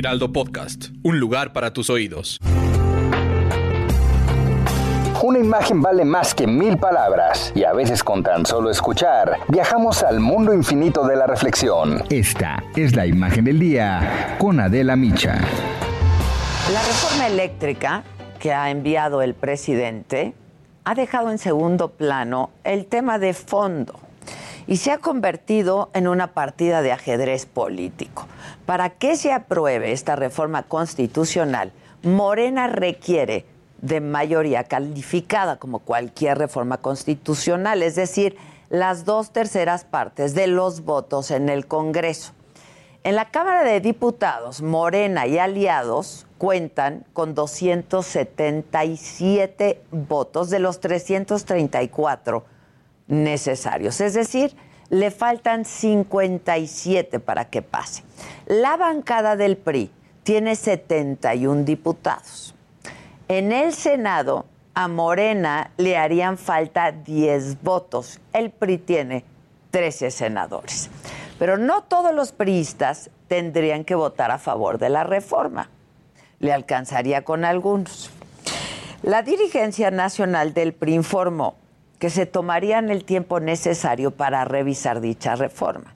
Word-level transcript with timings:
Heraldo 0.00 0.32
Podcast. 0.32 0.86
Un 1.02 1.20
lugar 1.20 1.52
para 1.52 1.74
tus 1.74 1.90
oídos. 1.90 2.38
Una 5.22 5.38
imagen 5.38 5.82
vale 5.82 6.06
más 6.06 6.34
que 6.34 6.46
mil 6.46 6.78
palabras 6.78 7.52
y 7.54 7.64
a 7.64 7.74
veces 7.74 8.02
con 8.02 8.22
tan 8.22 8.46
solo 8.46 8.70
escuchar 8.70 9.36
viajamos 9.48 10.02
al 10.02 10.18
mundo 10.18 10.54
infinito 10.54 11.06
de 11.06 11.16
la 11.16 11.26
reflexión. 11.26 12.02
Esta 12.08 12.64
es 12.74 12.96
la 12.96 13.04
imagen 13.04 13.44
del 13.44 13.58
día 13.58 14.36
con 14.38 14.58
Adela 14.58 14.96
Micha. 14.96 15.34
La 16.72 16.80
reforma 16.80 17.26
eléctrica 17.26 18.02
que 18.38 18.54
ha 18.54 18.70
enviado 18.70 19.20
el 19.20 19.34
presidente 19.34 20.32
ha 20.84 20.94
dejado 20.94 21.30
en 21.30 21.36
segundo 21.36 21.90
plano 21.90 22.48
el 22.64 22.86
tema 22.86 23.18
de 23.18 23.34
fondo 23.34 24.00
y 24.70 24.78
se 24.78 24.90
ha 24.92 24.98
convertido 24.98 25.90
en 25.94 26.06
una 26.06 26.32
partida 26.32 26.80
de 26.80 26.92
ajedrez 26.92 27.44
político. 27.44 28.28
Para 28.66 28.90
que 28.90 29.16
se 29.16 29.32
apruebe 29.32 29.90
esta 29.90 30.14
reforma 30.14 30.62
constitucional, 30.62 31.72
Morena 32.04 32.68
requiere 32.68 33.46
de 33.82 34.00
mayoría 34.00 34.62
calificada 34.62 35.56
como 35.56 35.80
cualquier 35.80 36.38
reforma 36.38 36.76
constitucional, 36.76 37.82
es 37.82 37.96
decir, 37.96 38.36
las 38.68 39.04
dos 39.04 39.32
terceras 39.32 39.82
partes 39.82 40.36
de 40.36 40.46
los 40.46 40.84
votos 40.84 41.32
en 41.32 41.48
el 41.48 41.66
Congreso. 41.66 42.30
En 43.02 43.16
la 43.16 43.32
Cámara 43.32 43.64
de 43.64 43.80
Diputados, 43.80 44.62
Morena 44.62 45.26
y 45.26 45.38
aliados 45.38 46.28
cuentan 46.38 47.04
con 47.12 47.34
277 47.34 49.82
votos 49.90 50.48
de 50.48 50.60
los 50.60 50.78
334 50.78 52.59
necesarios, 53.10 54.00
es 54.00 54.14
decir, 54.14 54.56
le 54.88 55.10
faltan 55.10 55.64
57 55.64 57.20
para 57.20 57.44
que 57.46 57.62
pase. 57.62 58.02
La 58.46 58.76
bancada 58.76 59.36
del 59.36 59.56
PRI 59.56 59.90
tiene 60.22 60.56
71 60.56 61.64
diputados. 61.64 62.54
En 63.28 63.52
el 63.52 63.72
Senado, 63.72 64.46
a 64.74 64.88
Morena 64.88 65.70
le 65.76 65.96
harían 65.96 66.38
falta 66.38 66.92
10 66.92 67.62
votos. 67.62 68.20
El 68.32 68.50
PRI 68.50 68.78
tiene 68.78 69.24
13 69.70 70.10
senadores. 70.10 70.90
Pero 71.38 71.56
no 71.56 71.82
todos 71.84 72.14
los 72.14 72.32
priistas 72.32 73.10
tendrían 73.28 73.84
que 73.84 73.94
votar 73.94 74.30
a 74.30 74.38
favor 74.38 74.78
de 74.78 74.90
la 74.90 75.04
reforma. 75.04 75.70
Le 76.38 76.52
alcanzaría 76.52 77.22
con 77.22 77.44
algunos. 77.44 78.10
La 79.02 79.22
dirigencia 79.22 79.90
nacional 79.90 80.52
del 80.52 80.72
PRI 80.72 80.94
informó 80.94 81.54
que 82.00 82.10
se 82.10 82.26
tomarían 82.26 82.90
el 82.90 83.04
tiempo 83.04 83.38
necesario 83.38 84.10
para 84.10 84.44
revisar 84.44 85.00
dicha 85.00 85.36
reforma. 85.36 85.94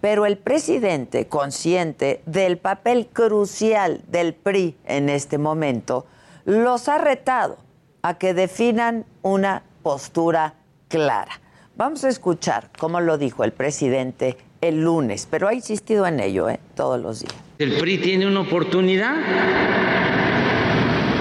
Pero 0.00 0.26
el 0.26 0.36
presidente, 0.36 1.26
consciente 1.26 2.20
del 2.26 2.58
papel 2.58 3.08
crucial 3.12 4.02
del 4.08 4.34
PRI 4.34 4.76
en 4.84 5.08
este 5.08 5.38
momento, 5.38 6.06
los 6.44 6.88
ha 6.88 6.98
retado 6.98 7.56
a 8.02 8.18
que 8.18 8.34
definan 8.34 9.06
una 9.22 9.62
postura 9.82 10.54
clara. 10.86 11.40
Vamos 11.76 12.04
a 12.04 12.10
escuchar 12.10 12.70
cómo 12.78 13.00
lo 13.00 13.18
dijo 13.18 13.42
el 13.42 13.52
presidente 13.52 14.36
el 14.60 14.82
lunes, 14.82 15.26
pero 15.30 15.48
ha 15.48 15.54
insistido 15.54 16.06
en 16.06 16.20
ello 16.20 16.48
¿eh? 16.50 16.60
todos 16.74 17.00
los 17.00 17.20
días. 17.20 17.34
El 17.58 17.78
PRI 17.78 17.98
tiene 17.98 18.26
una 18.26 18.40
oportunidad 18.40 19.14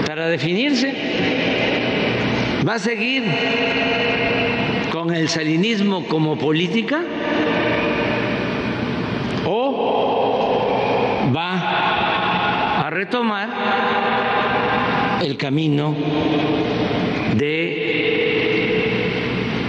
para 0.06 0.28
definirse. 0.28 0.94
¿Va 2.68 2.74
a 2.76 2.80
seguir 2.80 4.17
con 5.08 5.16
el 5.16 5.30
salinismo 5.30 6.06
como 6.06 6.38
política? 6.38 7.02
¿O 9.46 11.32
va 11.34 12.86
a 12.86 12.90
retomar 12.90 13.48
el 15.22 15.38
camino 15.38 15.96
de 17.38 17.78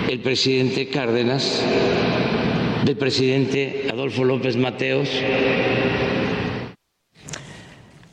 el 0.09 0.19
presidente 0.21 0.88
Cárdenas, 0.88 1.65
del 2.84 2.97
presidente 2.97 3.87
Adolfo 3.93 4.25
López 4.25 4.56
Mateos. 4.56 5.09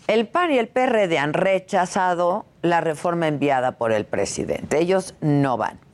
El 0.08 0.28
PAN 0.28 0.52
y 0.52 0.60
el 0.60 0.68
PRD 0.68 1.18
han 1.18 1.34
rechazado 1.34 2.46
la 2.62 2.82
reforma 2.82 3.28
enviada 3.28 3.80
por 3.80 3.92
el 3.92 4.06
presidente. 4.06 4.78
Ellos 4.80 5.16
no 5.22 5.58
van. 5.58 5.85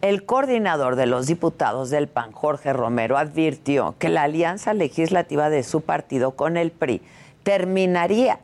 El 0.00 0.24
coordinador 0.24 0.94
de 0.94 1.06
los 1.06 1.26
diputados 1.26 1.90
del 1.90 2.06
PAN, 2.06 2.30
Jorge 2.30 2.72
Romero, 2.72 3.18
advirtió 3.18 3.96
que 3.98 4.08
la 4.08 4.22
alianza 4.22 4.72
legislativa 4.72 5.50
de 5.50 5.64
su 5.64 5.80
partido 5.80 6.32
con 6.32 6.56
el 6.56 6.70
PRI 6.70 7.02
terminaría 7.42 8.38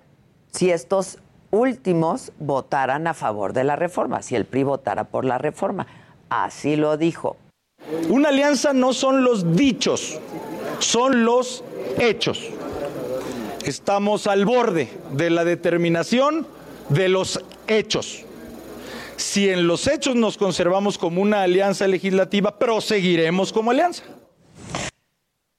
si 0.50 0.70
estos 0.70 1.18
últimos 1.52 2.32
votaran 2.40 3.06
a 3.06 3.14
favor 3.14 3.52
de 3.52 3.62
la 3.62 3.76
reforma, 3.76 4.20
si 4.22 4.34
el 4.34 4.46
PRI 4.46 4.64
votara 4.64 5.04
por 5.04 5.24
la 5.24 5.38
reforma. 5.38 5.86
Así 6.28 6.74
lo 6.74 6.96
dijo. 6.96 7.36
Una 8.08 8.30
alianza 8.30 8.72
no 8.72 8.92
son 8.92 9.22
los 9.22 9.54
dichos, 9.54 10.18
son 10.80 11.24
los 11.24 11.62
hechos. 12.00 12.50
Estamos 13.64 14.26
al 14.26 14.44
borde 14.44 14.88
de 15.12 15.30
la 15.30 15.44
determinación 15.44 16.48
de 16.88 17.08
los 17.08 17.44
hechos. 17.68 18.24
Si 19.16 19.48
en 19.48 19.66
los 19.66 19.86
hechos 19.86 20.16
nos 20.16 20.36
conservamos 20.36 20.98
como 20.98 21.22
una 21.22 21.42
alianza 21.42 21.86
legislativa, 21.86 22.58
proseguiremos 22.58 23.52
como 23.52 23.70
alianza. 23.70 24.02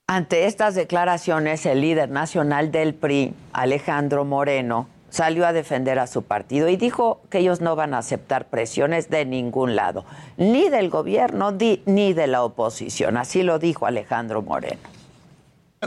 Ante 0.08 0.46
estas 0.46 0.76
declaraciones, 0.76 1.66
el 1.66 1.82
líder 1.82 2.10
nacional 2.10 2.72
del 2.72 2.94
PRI, 2.94 3.34
Alejandro 3.54 4.24
Moreno, 4.24 4.88
salió 5.10 5.48
a 5.48 5.54
defender 5.54 5.98
a 5.98 6.08
su 6.08 6.24
partido 6.24 6.68
y 6.68 6.76
dijo 6.76 7.22
que 7.30 7.40
ellos 7.40 7.62
no 7.62 7.76
van 7.76 7.94
a 7.94 8.00
aceptar 8.00 8.50
presiones 8.50 9.10
de 9.10 9.26
ningún 9.26 9.76
lado, 9.76 10.06
ni 10.38 10.70
del 10.70 10.90
gobierno 10.90 11.54
ni 11.86 12.14
de 12.14 12.28
la 12.28 12.44
oposición. 12.44 13.18
Así 13.18 13.42
lo 13.42 13.58
dijo 13.58 13.86
Alejandro 13.86 14.42
Moreno. 14.42 14.95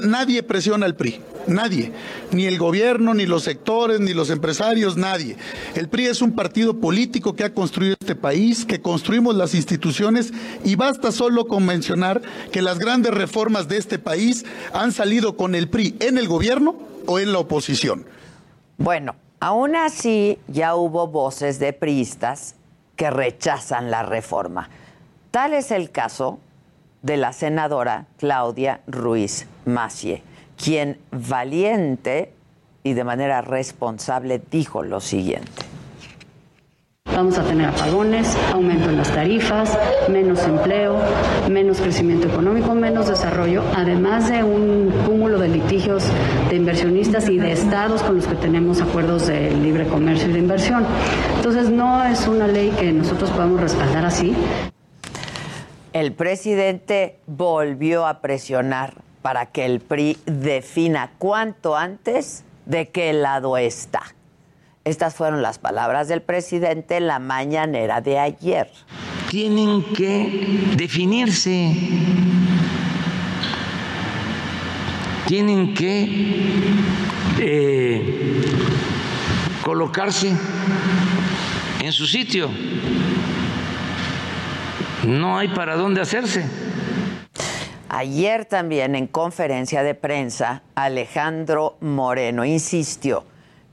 Nadie 0.01 0.43
presiona 0.43 0.87
al 0.87 0.95
PRI, 0.95 1.21
nadie, 1.47 1.93
ni 2.33 2.47
el 2.47 2.59
gobierno, 2.59 3.15
ni 3.15 3.27
los 3.27 3.45
sectores, 3.45 4.01
ni 4.01 4.15
los 4.15 4.31
empresarios, 4.31 4.97
nadie. 4.97 5.37
El 5.75 5.89
PRI 5.89 6.07
es 6.07 6.23
un 6.23 6.33
partido 6.33 6.79
político 6.79 7.35
que 7.35 7.45
ha 7.45 7.55
construido 7.55 7.97
este 8.01 8.15
país, 8.15 8.65
que 8.65 8.81
construimos 8.81 9.35
las 9.35 9.55
instituciones 9.55 10.33
y 10.65 10.77
basta 10.77 11.13
solo 11.13 11.47
con 11.47 11.65
mencionar 11.67 12.23
que 12.53 12.63
las 12.63 12.79
grandes 12.79 13.13
reformas 13.13 13.69
de 13.69 13.79
este 13.79 13.99
país 13.99 14.45
han 14.73 14.93
salido 14.93 15.37
con 15.37 15.55
el 15.55 15.69
PRI 15.69 15.97
en 16.01 16.19
el 16.19 16.29
gobierno 16.29 16.77
o 17.07 17.19
en 17.19 17.33
la 17.33 17.39
oposición. 17.39 18.05
Bueno, 18.77 19.17
aún 19.41 19.77
así 19.77 20.39
ya 20.49 20.75
hubo 20.75 21.09
voces 21.09 21.59
de 21.59 21.73
priistas 21.73 22.55
que 22.97 23.11
rechazan 23.11 23.91
la 23.91 24.03
reforma. 24.03 24.69
Tal 25.31 25.55
es 25.55 25.71
el 25.71 25.91
caso 25.91 26.41
de 27.03 27.17
la 27.17 27.33
senadora 27.33 28.07
Claudia 28.19 28.81
Ruiz 28.87 29.47
Macie, 29.65 30.23
quien 30.63 30.99
valiente 31.11 32.33
y 32.83 32.95
de 32.95 33.05
manera 33.05 33.41
responsable 33.43 34.41
dijo 34.51 34.83
lo 34.83 35.01
siguiente. 35.01 35.69
Vamos 37.19 37.37
a 37.37 37.43
tener 37.43 37.67
apagones, 37.67 38.37
aumento 38.53 38.91
en 38.91 38.99
las 38.99 39.13
tarifas, 39.13 39.77
menos 40.09 40.41
empleo, 40.45 40.97
menos 41.51 41.81
crecimiento 41.81 42.29
económico, 42.29 42.75
menos 42.75 43.09
desarrollo, 43.09 43.65
además 43.75 44.29
de 44.29 44.45
un 44.45 44.93
cúmulo 45.05 45.39
de 45.39 45.49
litigios 45.49 46.05
de 46.49 46.57
inversionistas 46.57 47.29
y 47.29 47.39
de 47.39 47.53
estados 47.53 48.03
con 48.03 48.17
los 48.17 48.27
que 48.27 48.37
tenemos 48.37 48.81
acuerdos 48.81 49.27
de 49.27 49.51
libre 49.51 49.89
comercio 49.89 50.29
y 50.29 50.33
de 50.35 50.39
inversión. 50.39 50.87
Entonces 51.37 51.71
no 51.71 52.05
es 52.05 52.29
una 52.29 52.47
ley 52.47 52.71
que 52.79 52.93
nosotros 52.93 53.31
podamos 53.31 53.61
respaldar 53.61 54.05
así. 54.05 54.37
El 55.93 56.13
presidente 56.13 57.19
volvió 57.27 58.07
a 58.07 58.21
presionar 58.21 58.95
para 59.23 59.47
que 59.47 59.65
el 59.65 59.81
PRI 59.81 60.17
defina 60.27 61.13
cuanto 61.19 61.77
antes 61.77 62.45
de 62.67 62.89
qué 62.89 63.13
lado 63.13 63.57
está. 63.57 64.03
Estas 64.85 65.15
fueron 65.15 65.43
las 65.43 65.59
palabras 65.59 66.09
del 66.09 66.23
presidente 66.23 66.97
en 66.97 67.07
la 67.07 67.19
mañanera 67.19 68.01
de 68.01 68.19
ayer. 68.19 68.71
Tienen 69.31 69.85
que 69.95 70.75
definirse. 70.77 71.75
tienen 75.29 75.75
que 75.75 76.09
eh, 77.39 78.43
colocarse 79.63 80.33
en 81.83 81.93
su 81.93 82.07
sitio. 82.07 82.51
No 85.09 85.39
hay 85.39 85.49
para 85.49 85.77
dónde 85.77 86.03
hacerse. 86.03 86.45
Ayer 87.89 88.45
también 88.45 88.95
en 88.95 89.07
conferencia 89.07 89.83
de 89.83 89.95
prensa, 89.95 90.61
Alejandro 90.75 91.79
Moreno 91.81 92.45
insistió 92.45 93.25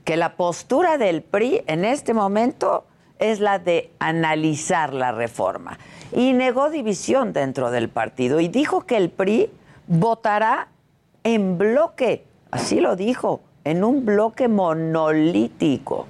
que 0.06 0.16
la 0.16 0.36
postura 0.36 0.96
del 0.96 1.20
PRI 1.20 1.62
en 1.66 1.84
este 1.84 2.14
momento 2.14 2.86
es 3.18 3.40
la 3.40 3.58
de 3.58 3.90
analizar 3.98 4.94
la 4.94 5.12
reforma 5.12 5.78
y 6.10 6.32
negó 6.32 6.70
división 6.70 7.34
dentro 7.34 7.70
del 7.70 7.90
partido 7.90 8.40
y 8.40 8.48
dijo 8.48 8.86
que 8.86 8.96
el 8.96 9.10
PRI 9.10 9.50
votará 9.88 10.68
en 11.22 11.58
bloque, 11.58 12.24
así 12.50 12.80
lo 12.80 12.96
dijo, 12.96 13.42
en 13.64 13.84
un 13.84 14.06
bloque 14.06 14.48
monolítico 14.48 16.06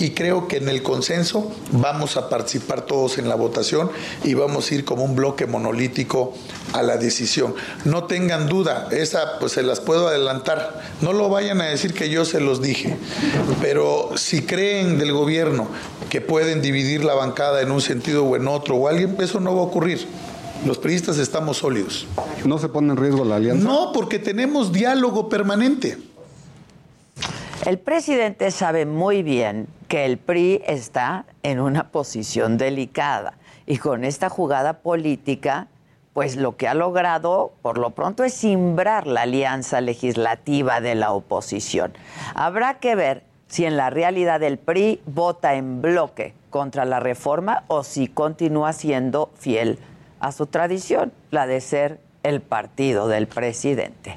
y 0.00 0.10
creo 0.10 0.48
que 0.48 0.56
en 0.56 0.68
el 0.68 0.82
consenso 0.82 1.52
vamos 1.72 2.16
a 2.16 2.28
participar 2.28 2.86
todos 2.86 3.18
en 3.18 3.28
la 3.28 3.34
votación 3.34 3.90
y 4.24 4.34
vamos 4.34 4.70
a 4.70 4.74
ir 4.74 4.84
como 4.84 5.04
un 5.04 5.14
bloque 5.14 5.46
monolítico 5.46 6.32
a 6.72 6.82
la 6.82 6.96
decisión. 6.96 7.54
No 7.84 8.04
tengan 8.04 8.48
duda, 8.48 8.88
esa 8.90 9.38
pues 9.38 9.52
se 9.52 9.62
las 9.62 9.80
puedo 9.80 10.08
adelantar. 10.08 10.80
No 11.02 11.12
lo 11.12 11.28
vayan 11.28 11.60
a 11.60 11.66
decir 11.66 11.92
que 11.92 12.08
yo 12.08 12.24
se 12.24 12.40
los 12.40 12.62
dije, 12.62 12.96
pero 13.60 14.10
si 14.16 14.42
creen 14.42 14.98
del 14.98 15.12
gobierno 15.12 15.68
que 16.08 16.22
pueden 16.22 16.62
dividir 16.62 17.04
la 17.04 17.14
bancada 17.14 17.60
en 17.60 17.70
un 17.70 17.82
sentido 17.82 18.24
o 18.24 18.36
en 18.36 18.48
otro 18.48 18.76
o 18.76 18.88
alguien, 18.88 19.16
eso 19.20 19.38
no 19.38 19.54
va 19.54 19.60
a 19.60 19.64
ocurrir. 19.64 20.06
Los 20.66 20.78
periodistas 20.78 21.18
estamos 21.18 21.58
sólidos. 21.58 22.06
¿No 22.44 22.58
se 22.58 22.68
pone 22.68 22.92
en 22.92 22.96
riesgo 22.98 23.24
la 23.24 23.36
alianza? 23.36 23.64
No, 23.64 23.92
porque 23.92 24.18
tenemos 24.18 24.72
diálogo 24.72 25.28
permanente. 25.28 25.96
El 27.66 27.78
presidente 27.78 28.50
sabe 28.52 28.86
muy 28.86 29.22
bien 29.22 29.68
que 29.86 30.06
el 30.06 30.16
PRI 30.16 30.62
está 30.66 31.26
en 31.42 31.60
una 31.60 31.90
posición 31.90 32.56
delicada 32.56 33.34
y 33.66 33.76
con 33.76 34.02
esta 34.04 34.30
jugada 34.30 34.78
política, 34.78 35.68
pues 36.14 36.36
lo 36.36 36.56
que 36.56 36.68
ha 36.68 36.74
logrado 36.74 37.52
por 37.60 37.76
lo 37.76 37.90
pronto 37.90 38.24
es 38.24 38.32
simbrar 38.32 39.06
la 39.06 39.22
alianza 39.22 39.82
legislativa 39.82 40.80
de 40.80 40.94
la 40.94 41.12
oposición. 41.12 41.92
Habrá 42.34 42.78
que 42.78 42.94
ver 42.94 43.24
si 43.48 43.66
en 43.66 43.76
la 43.76 43.90
realidad 43.90 44.42
el 44.42 44.56
PRI 44.56 45.02
vota 45.04 45.54
en 45.54 45.82
bloque 45.82 46.32
contra 46.48 46.86
la 46.86 46.98
reforma 46.98 47.64
o 47.68 47.84
si 47.84 48.08
continúa 48.08 48.72
siendo 48.72 49.32
fiel 49.34 49.78
a 50.18 50.32
su 50.32 50.46
tradición, 50.46 51.12
la 51.30 51.46
de 51.46 51.60
ser 51.60 52.00
el 52.22 52.40
partido 52.40 53.06
del 53.06 53.26
presidente. 53.26 54.16